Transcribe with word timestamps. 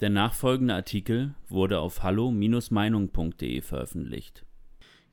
Der 0.00 0.10
nachfolgende 0.10 0.74
Artikel 0.74 1.34
wurde 1.48 1.78
auf 1.78 2.02
hallo-meinung.de 2.02 3.62
veröffentlicht. 3.62 4.44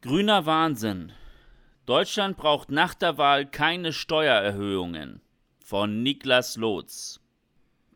Grüner 0.02 0.46
Wahnsinn. 0.46 1.14
Deutschland 1.86 2.36
braucht 2.36 2.70
nach 2.70 2.94
der 2.94 3.18
Wahl 3.18 3.46
keine 3.46 3.94
Steuererhöhungen. 3.94 5.22
Von 5.64 6.04
Niklas 6.04 6.58
Lotz. 6.58 7.22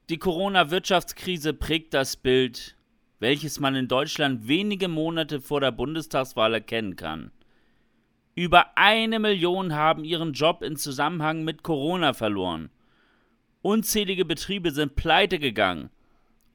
Die 0.10 0.18
Corona-Wirtschaftskrise 0.18 1.54
prägt 1.54 1.94
das 1.94 2.16
Bild, 2.16 2.78
welches 3.20 3.60
man 3.60 3.76
in 3.76 3.90
Deutschland 3.90 4.48
wenige 4.48 4.88
Monate 4.88 5.42
vor 5.42 5.60
der 5.60 5.74
Bundestagswahl 5.74 6.54
erkennen 6.54 6.96
kann. 6.96 7.32
Über 8.34 8.78
eine 8.78 9.20
Million 9.20 9.74
haben 9.74 10.06
ihren 10.06 10.32
Job 10.32 10.64
in 10.64 10.78
Zusammenhang 10.78 11.44
mit 11.44 11.64
Corona 11.64 12.14
verloren. 12.14 12.70
Unzählige 13.62 14.24
Betriebe 14.24 14.72
sind 14.72 14.96
pleite 14.96 15.38
gegangen 15.38 15.90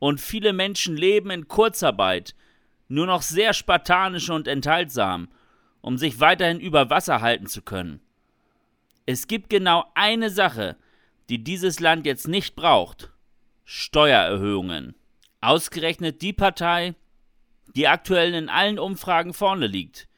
und 0.03 0.21
viele 0.21 0.53
Menschen 0.53 0.97
leben 0.97 1.31
in 1.31 1.47
Kurzarbeit, 1.47 2.35
nur 2.89 3.07
noch 3.07 3.23
sehr 3.23 3.55
spartanisch 3.55 4.31
und 4.31 4.49
enthaltsam, 4.49 5.29
um 5.81 5.97
sich 5.97 6.19
weiterhin 6.19 6.59
über 6.59 6.91
Wasser 6.91 7.21
halten 7.21 7.47
zu 7.47 7.63
können. 7.63 8.01
Es 9.07 9.29
gibt 9.29 9.49
genau 9.49 9.85
eine 9.95 10.29
Sache, 10.29 10.75
die 11.29 11.45
dieses 11.45 11.79
Land 11.79 12.05
jetzt 12.05 12.27
nicht 12.27 12.57
braucht. 12.57 13.13
Steuererhöhungen. 13.65 14.97
Ausgerechnet 15.41 16.21
die 16.21 16.33
Partei, 16.33 16.97
die 17.77 17.87
aktuell 17.87 18.35
in 18.35 18.49
allen 18.49 18.81
Umfragen 18.81 19.33
vorne 19.33 19.69
liegt, 19.69 20.09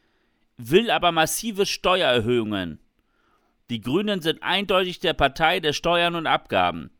will 0.56 0.91
aber 0.91 1.12
massive 1.12 1.66
Steuererhöhungen. 1.66 2.80
Die 3.69 3.82
Grünen 3.82 4.22
sind 4.22 4.42
eindeutig 4.42 5.00
der 5.00 5.12
Partei 5.12 5.60
der 5.60 5.74
Steuern 5.74 6.14
und 6.14 6.27
Abgaben. 6.27 6.91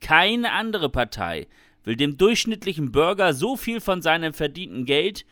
Keine 0.00 0.50
andere 0.50 0.90
Partei 0.90 1.46
will 1.86 1.96
dem 1.96 2.18
durchschnittlichen 2.18 2.92
Bürger 2.92 3.32
so 3.32 3.56
viel 3.56 3.80
von 3.80 4.02
seinem 4.02 4.34
verdienten 4.34 4.84
Geld 4.84 5.24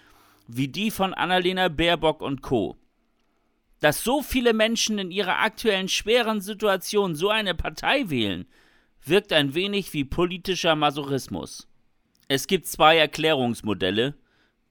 wie 0.46 0.68
die 0.68 0.90
von 0.90 1.12
Annalena 1.12 1.68
Baerbock 1.68 2.22
und 2.22 2.40
Co. 2.40 2.78
Dass 3.80 4.04
so 4.04 4.22
viele 4.22 4.54
Menschen 4.54 4.98
in 4.98 5.10
ihrer 5.10 5.40
aktuellen 5.40 5.88
schweren 5.88 6.40
Situation 6.40 7.16
so 7.16 7.28
eine 7.28 7.54
Partei 7.54 8.08
wählen, 8.08 8.46
wirkt 9.04 9.32
ein 9.32 9.54
wenig 9.54 9.92
wie 9.92 10.04
politischer 10.04 10.76
Masochismus. 10.76 11.68
Es 12.28 12.46
gibt 12.46 12.66
zwei 12.66 12.96
Erklärungsmodelle, 12.96 14.14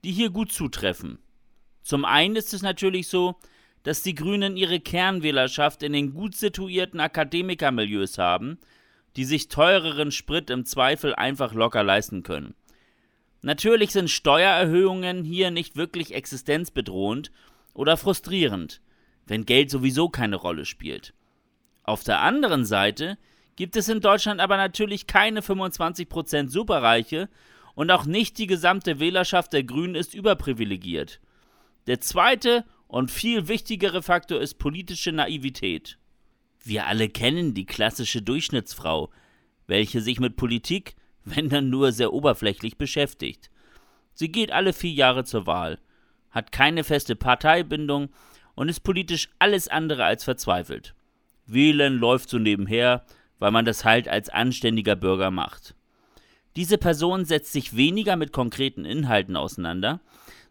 die 0.04 0.10
hier 0.10 0.30
gut 0.30 0.52
zutreffen. 0.52 1.18
Zum 1.82 2.04
einen 2.04 2.34
ist 2.34 2.54
es 2.54 2.62
natürlich 2.62 3.08
so, 3.08 3.36
dass 3.82 4.02
die 4.02 4.14
Grünen 4.14 4.56
ihre 4.56 4.80
Kernwählerschaft 4.80 5.82
in 5.82 5.92
den 5.92 6.14
gut 6.14 6.34
situierten 6.34 6.98
Akademikermilieus 6.98 8.16
haben, 8.16 8.58
die 9.16 9.24
sich 9.24 9.48
teureren 9.48 10.10
Sprit 10.10 10.50
im 10.50 10.64
Zweifel 10.64 11.14
einfach 11.14 11.54
locker 11.54 11.82
leisten 11.82 12.22
können. 12.22 12.54
Natürlich 13.42 13.92
sind 13.92 14.10
Steuererhöhungen 14.10 15.22
hier 15.22 15.50
nicht 15.50 15.76
wirklich 15.76 16.14
existenzbedrohend 16.14 17.30
oder 17.74 17.96
frustrierend, 17.96 18.80
wenn 19.26 19.44
Geld 19.44 19.70
sowieso 19.70 20.08
keine 20.08 20.36
Rolle 20.36 20.64
spielt. 20.64 21.12
Auf 21.82 22.02
der 22.02 22.20
anderen 22.20 22.64
Seite 22.64 23.18
gibt 23.56 23.76
es 23.76 23.88
in 23.88 24.00
Deutschland 24.00 24.40
aber 24.40 24.56
natürlich 24.56 25.06
keine 25.06 25.40
25% 25.40 26.48
Superreiche 26.48 27.28
und 27.74 27.90
auch 27.90 28.06
nicht 28.06 28.38
die 28.38 28.46
gesamte 28.46 28.98
Wählerschaft 28.98 29.52
der 29.52 29.64
Grünen 29.64 29.94
ist 29.94 30.14
überprivilegiert. 30.14 31.20
Der 31.86 32.00
zweite 32.00 32.64
und 32.86 33.10
viel 33.10 33.48
wichtigere 33.48 34.02
Faktor 34.02 34.40
ist 34.40 34.54
politische 34.54 35.12
Naivität. 35.12 35.98
Wir 36.64 36.86
alle 36.86 37.10
kennen 37.10 37.52
die 37.52 37.66
klassische 37.66 38.22
Durchschnittsfrau, 38.22 39.10
welche 39.66 40.00
sich 40.00 40.18
mit 40.18 40.36
Politik, 40.36 40.96
wenn 41.24 41.50
dann 41.50 41.68
nur 41.68 41.92
sehr 41.92 42.12
oberflächlich 42.12 42.78
beschäftigt. 42.78 43.50
Sie 44.14 44.32
geht 44.32 44.50
alle 44.50 44.72
vier 44.72 44.92
Jahre 44.92 45.24
zur 45.24 45.46
Wahl, 45.46 45.78
hat 46.30 46.52
keine 46.52 46.82
feste 46.82 47.16
Parteibindung 47.16 48.08
und 48.54 48.68
ist 48.68 48.80
politisch 48.80 49.28
alles 49.38 49.68
andere 49.68 50.04
als 50.04 50.24
verzweifelt. 50.24 50.94
Wählen 51.46 51.98
läuft 51.98 52.30
so 52.30 52.38
nebenher, 52.38 53.04
weil 53.38 53.50
man 53.50 53.66
das 53.66 53.84
halt 53.84 54.08
als 54.08 54.30
anständiger 54.30 54.96
Bürger 54.96 55.30
macht. 55.30 55.74
Diese 56.56 56.78
Person 56.78 57.24
setzt 57.24 57.52
sich 57.52 57.76
weniger 57.76 58.16
mit 58.16 58.32
konkreten 58.32 58.84
Inhalten 58.84 59.36
auseinander, 59.36 60.00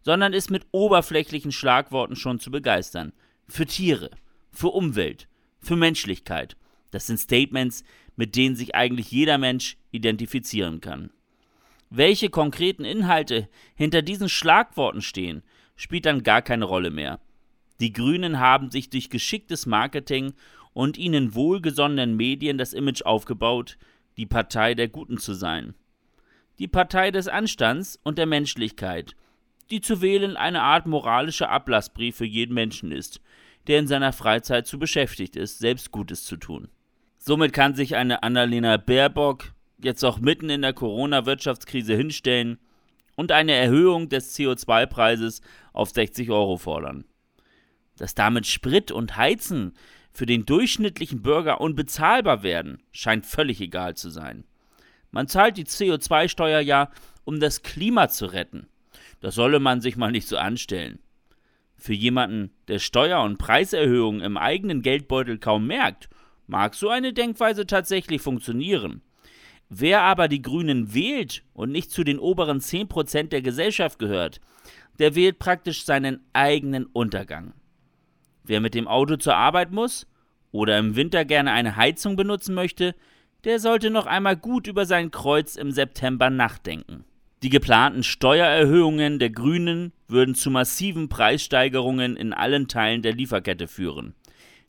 sondern 0.01 0.33
ist 0.33 0.51
mit 0.51 0.67
oberflächlichen 0.71 1.51
Schlagworten 1.51 2.15
schon 2.15 2.39
zu 2.39 2.51
begeistern. 2.51 3.13
Für 3.47 3.65
Tiere, 3.65 4.11
für 4.51 4.67
Umwelt, 4.67 5.27
für 5.63 5.75
Menschlichkeit. 5.75 6.55
Das 6.91 7.07
sind 7.07 7.17
Statements, 7.17 7.83
mit 8.15 8.35
denen 8.35 8.55
sich 8.55 8.75
eigentlich 8.75 9.11
jeder 9.11 9.37
Mensch 9.37 9.77
identifizieren 9.91 10.81
kann. 10.81 11.09
Welche 11.89 12.29
konkreten 12.29 12.85
Inhalte 12.85 13.49
hinter 13.75 14.01
diesen 14.01 14.29
Schlagworten 14.29 15.01
stehen, 15.01 15.43
spielt 15.75 16.05
dann 16.05 16.23
gar 16.23 16.41
keine 16.41 16.65
Rolle 16.65 16.91
mehr. 16.91 17.19
Die 17.79 17.93
Grünen 17.93 18.39
haben 18.39 18.71
sich 18.71 18.89
durch 18.89 19.09
geschicktes 19.09 19.65
Marketing 19.65 20.33
und 20.73 20.97
ihnen 20.97 21.35
wohlgesonnenen 21.35 22.15
Medien 22.15 22.57
das 22.57 22.73
Image 22.73 23.03
aufgebaut, 23.03 23.77
die 24.17 24.25
Partei 24.25 24.73
der 24.73 24.87
Guten 24.87 25.17
zu 25.17 25.33
sein. 25.33 25.75
Die 26.59 26.67
Partei 26.67 27.11
des 27.11 27.27
Anstands 27.27 27.99
und 28.03 28.17
der 28.17 28.27
Menschlichkeit, 28.27 29.15
die 29.71 29.81
zu 29.81 30.01
wählen 30.01 30.37
eine 30.37 30.61
Art 30.61 30.85
moralischer 30.85 31.49
Ablassbrief 31.49 32.15
für 32.15 32.25
jeden 32.25 32.53
Menschen 32.53 32.91
ist, 32.91 33.21
der 33.67 33.79
in 33.79 33.87
seiner 33.87 34.13
Freizeit 34.13 34.67
zu 34.67 34.79
beschäftigt 34.79 35.35
ist, 35.35 35.59
selbst 35.59 35.91
Gutes 35.91 36.23
zu 36.25 36.37
tun. 36.37 36.69
Somit 37.17 37.53
kann 37.53 37.75
sich 37.75 37.95
eine 37.95 38.23
Annalena 38.23 38.77
Baerbock 38.77 39.53
jetzt 39.77 40.03
auch 40.03 40.19
mitten 40.19 40.49
in 40.49 40.61
der 40.61 40.73
Corona-Wirtschaftskrise 40.73 41.95
hinstellen 41.95 42.57
und 43.15 43.31
eine 43.31 43.53
Erhöhung 43.53 44.09
des 44.09 44.37
CO2-Preises 44.37 45.41
auf 45.71 45.89
60 45.91 46.29
Euro 46.31 46.57
fordern. 46.57 47.05
Dass 47.97 48.15
damit 48.15 48.47
Sprit 48.47 48.91
und 48.91 49.17
Heizen 49.17 49.73
für 50.11 50.25
den 50.25 50.45
durchschnittlichen 50.45 51.21
Bürger 51.21 51.61
unbezahlbar 51.61 52.43
werden, 52.43 52.81
scheint 52.91 53.25
völlig 53.25 53.61
egal 53.61 53.95
zu 53.95 54.09
sein. 54.09 54.45
Man 55.11 55.27
zahlt 55.27 55.57
die 55.57 55.65
CO2-Steuer 55.65 56.59
ja, 56.59 56.91
um 57.23 57.39
das 57.39 57.61
Klima 57.61 58.09
zu 58.09 58.25
retten. 58.25 58.67
Das 59.21 59.35
solle 59.35 59.59
man 59.59 59.79
sich 59.79 59.95
mal 59.95 60.11
nicht 60.11 60.27
so 60.27 60.37
anstellen. 60.37 60.99
Für 61.83 61.91
jemanden, 61.91 62.51
der 62.69 62.79
Steuer- 62.79 63.25
und 63.25 63.37
Preiserhöhungen 63.37 64.21
im 64.21 64.37
eigenen 64.37 64.83
Geldbeutel 64.83 65.37
kaum 65.37 65.67
merkt, 65.67 66.07
mag 66.47 66.75
so 66.75 66.87
eine 66.87 67.11
Denkweise 67.11 67.67
tatsächlich 67.67 68.21
funktionieren. 68.21 69.01
Wer 69.67 69.99
aber 69.99 70.29
die 70.29 70.41
Grünen 70.41 70.93
wählt 70.93 71.43
und 71.51 71.73
nicht 71.73 71.91
zu 71.91 72.05
den 72.05 72.19
oberen 72.19 72.61
10% 72.61 73.23
der 73.27 73.41
Gesellschaft 73.41 73.99
gehört, 73.99 74.39
der 74.97 75.13
wählt 75.15 75.39
praktisch 75.39 75.83
seinen 75.83 76.21
eigenen 76.31 76.85
Untergang. 76.85 77.51
Wer 78.45 78.61
mit 78.61 78.75
dem 78.75 78.87
Auto 78.87 79.17
zur 79.17 79.35
Arbeit 79.35 79.73
muss 79.73 80.07
oder 80.53 80.79
im 80.79 80.95
Winter 80.95 81.25
gerne 81.25 81.51
eine 81.51 81.75
Heizung 81.75 82.15
benutzen 82.15 82.55
möchte, 82.55 82.95
der 83.43 83.59
sollte 83.59 83.89
noch 83.89 84.05
einmal 84.05 84.37
gut 84.37 84.67
über 84.67 84.85
sein 84.85 85.11
Kreuz 85.11 85.57
im 85.57 85.71
September 85.71 86.29
nachdenken. 86.29 87.03
Die 87.43 87.49
geplanten 87.49 88.03
Steuererhöhungen 88.03 89.19
der 89.19 89.29
Grünen 89.29 89.91
würden 90.07 90.33
zu 90.33 90.49
massiven 90.49 91.09
Preissteigerungen 91.09 92.15
in 92.15 92.31
allen 92.31 92.69
Teilen 92.69 93.01
der 93.01 93.11
Lieferkette 93.11 93.67
führen. 93.67 94.15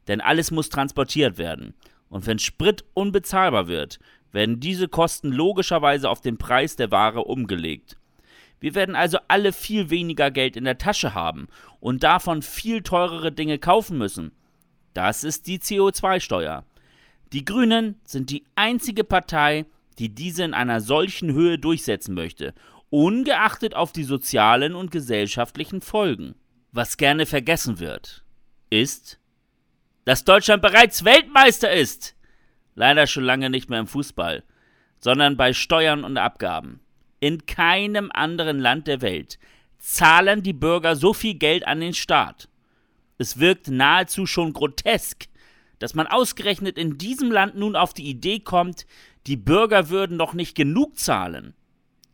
Denn 0.09 0.21
alles 0.21 0.51
muss 0.51 0.71
transportiert 0.71 1.39
werden. 1.39 1.75
Und 2.09 2.27
wenn 2.27 2.41
Sprit 2.41 2.85
unbezahlbar 2.93 3.69
wird, 3.69 4.01
werden 4.33 4.59
diese 4.59 4.89
Kosten 4.89 5.31
logischerweise 5.31 6.11
auf 6.11 6.21
den 6.21 6.37
Preis 6.37 6.75
der 6.75 6.91
Ware 6.91 7.23
umgelegt. 7.23 7.97
Wir 8.59 8.75
werden 8.75 8.97
also 8.97 9.19
alle 9.29 9.53
viel 9.53 9.91
weniger 9.91 10.33
Geld 10.33 10.57
in 10.57 10.65
der 10.65 10.79
Tasche 10.79 11.15
haben 11.15 11.47
und 11.79 12.03
davon 12.03 12.43
viel 12.43 12.83
teurere 12.83 13.31
Dinge 13.31 13.61
kaufen 13.61 13.99
müssen. 13.99 14.33
Das 14.95 15.23
ist 15.23 15.47
die 15.47 15.61
CO2-Steuer. 15.61 16.65
Die 17.33 17.45
Grünen 17.45 18.01
sind 18.05 18.31
die 18.31 18.43
einzige 18.57 19.05
Partei, 19.05 19.65
die 19.99 20.15
diese 20.15 20.45
in 20.45 20.55
einer 20.55 20.81
solchen 20.81 21.33
Höhe 21.33 21.59
durchsetzen 21.59 22.15
möchte, 22.15 22.55
ungeachtet 22.91 23.75
auf 23.75 23.93
die 23.93 24.05
sozialen 24.05 24.75
und 24.75 24.91
gesellschaftlichen 24.91 25.81
Folgen. 25.81 26.35
Was 26.73 26.97
gerne 26.97 27.27
vergessen 27.27 27.79
wird, 27.79 28.25
ist, 28.71 29.21
dass 30.05 30.25
Deutschland 30.25 30.63
bereits 30.63 31.05
Weltmeister 31.05 31.73
ist. 31.73 32.15
Leider 32.75 33.07
schon 33.07 33.25
lange 33.25 33.51
nicht 33.51 33.71
mehr 33.71 33.81
im 33.81 33.87
Fußball, 33.87 34.43
sondern 34.99 35.37
bei 35.37 35.53
Steuern 35.53 36.05
und 36.05 36.19
Abgaben. 36.19 36.81
In 37.21 37.47
keinem 37.47 38.11
anderen 38.13 38.59
Land 38.59 38.87
der 38.87 39.01
Welt 39.01 39.39
zahlen 39.79 40.43
die 40.43 40.53
Bürger 40.53 40.97
so 40.97 41.15
viel 41.15 41.35
Geld 41.35 41.67
an 41.67 41.81
den 41.81 41.95
Staat. 41.95 42.49
Es 43.19 43.39
wirkt 43.39 43.69
nahezu 43.69 44.27
schon 44.27 44.53
grotesk, 44.53 45.27
dass 45.79 45.95
man 45.95 46.07
ausgerechnet 46.07 46.79
in 46.79 46.99
diesem 46.99 47.31
Land 47.31 47.57
nun 47.57 47.77
auf 47.77 47.95
die 47.95 48.09
Idee 48.09 48.41
kommt, 48.41 48.87
die 49.27 49.37
Bürger 49.37 49.91
würden 49.91 50.19
doch 50.19 50.35
nicht 50.35 50.55
genug 50.55 50.99
zahlen. 50.99 51.55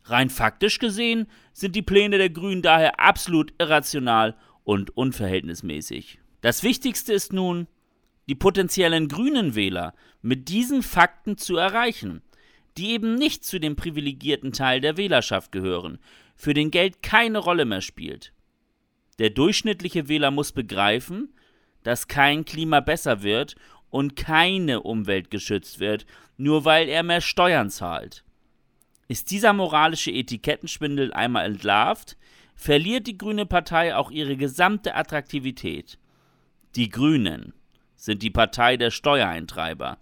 Rein 0.03 0.29
faktisch 0.29 0.79
gesehen 0.79 1.27
sind 1.53 1.75
die 1.75 1.81
Pläne 1.81 2.17
der 2.17 2.29
Grünen 2.29 2.61
daher 2.61 2.99
absolut 2.99 3.53
irrational 3.59 4.35
und 4.63 4.95
unverhältnismäßig. 4.97 6.19
Das 6.41 6.63
Wichtigste 6.63 7.13
ist 7.13 7.33
nun, 7.33 7.67
die 8.27 8.35
potenziellen 8.35 9.07
grünen 9.07 9.55
Wähler 9.55 9.93
mit 10.21 10.49
diesen 10.49 10.83
Fakten 10.83 11.37
zu 11.37 11.57
erreichen. 11.57 12.21
die 12.77 12.91
eben 12.91 13.15
nicht 13.15 13.43
zu 13.43 13.59
dem 13.59 13.75
privilegierten 13.75 14.53
Teil 14.53 14.79
der 14.79 14.97
Wählerschaft 14.97 15.51
gehören, 15.51 15.99
für 16.35 16.53
den 16.53 16.71
Geld 16.71 17.03
keine 17.03 17.39
Rolle 17.39 17.65
mehr 17.65 17.81
spielt. 17.81 18.33
Der 19.19 19.29
durchschnittliche 19.29 20.07
Wähler 20.07 20.31
muss 20.31 20.51
begreifen, 20.51 21.33
dass 21.83 22.07
kein 22.07 22.45
Klima 22.45 22.79
besser 22.79 23.23
wird 23.23 23.55
und 23.89 24.15
keine 24.15 24.81
Umwelt 24.81 25.31
geschützt 25.31 25.79
wird, 25.79 26.05
nur 26.37 26.65
weil 26.65 26.89
er 26.89 27.03
mehr 27.03 27.21
Steuern 27.21 27.69
zahlt. 27.69 28.23
Ist 29.07 29.31
dieser 29.31 29.53
moralische 29.53 30.11
Etikettenschwindel 30.11 31.13
einmal 31.13 31.45
entlarvt, 31.45 32.17
verliert 32.55 33.07
die 33.07 33.17
Grüne 33.17 33.45
Partei 33.45 33.95
auch 33.95 34.11
ihre 34.11 34.37
gesamte 34.37 34.95
Attraktivität. 34.95 35.99
Die 36.75 36.89
Grünen 36.89 37.53
sind 37.95 38.23
die 38.23 38.29
Partei 38.29 38.77
der 38.77 38.91
Steuereintreiber, 38.91 39.97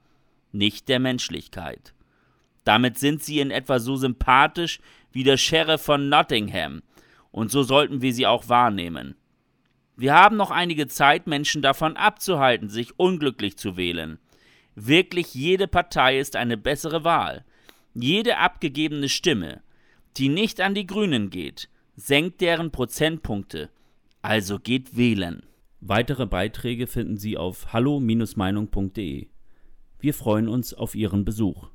nicht 0.51 0.87
der 0.89 0.99
Menschlichkeit. 0.99 1.93
Damit 2.63 2.99
sind 2.99 3.23
sie 3.23 3.39
in 3.39 3.49
etwa 3.49 3.79
so 3.79 3.95
sympathisch 3.95 4.79
wie 5.11 5.23
der 5.23 5.37
Sheriff 5.37 5.81
von 5.81 6.09
Nottingham, 6.09 6.83
und 7.31 7.51
so 7.51 7.63
sollten 7.63 8.01
wir 8.01 8.13
sie 8.13 8.27
auch 8.27 8.49
wahrnehmen. 8.49 9.15
Wir 9.99 10.13
haben 10.13 10.37
noch 10.37 10.49
einige 10.49 10.87
Zeit, 10.87 11.27
Menschen 11.27 11.61
davon 11.61 11.97
abzuhalten, 11.97 12.69
sich 12.69 12.97
unglücklich 12.97 13.57
zu 13.57 13.75
wählen. 13.75 14.17
Wirklich 14.73 15.33
jede 15.33 15.67
Partei 15.67 16.19
ist 16.19 16.37
eine 16.37 16.55
bessere 16.55 17.03
Wahl. 17.03 17.43
Jede 17.93 18.37
abgegebene 18.37 19.09
Stimme, 19.09 19.61
die 20.15 20.29
nicht 20.29 20.61
an 20.61 20.73
die 20.73 20.87
Grünen 20.87 21.29
geht, 21.29 21.67
senkt 21.97 22.39
deren 22.39 22.71
Prozentpunkte. 22.71 23.71
Also 24.21 24.57
geht 24.57 24.95
wählen. 24.95 25.43
Weitere 25.81 26.27
Beiträge 26.27 26.87
finden 26.87 27.17
Sie 27.17 27.35
auf 27.35 27.73
hallo-meinung.de. 27.73 29.27
Wir 29.99 30.13
freuen 30.13 30.47
uns 30.47 30.73
auf 30.73 30.95
Ihren 30.95 31.25
Besuch. 31.25 31.67